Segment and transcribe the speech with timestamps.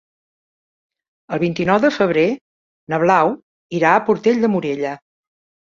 [1.37, 2.25] El vint-i-nou de febrer
[2.95, 3.33] na Blau
[3.81, 4.99] irà a Portell de Morella.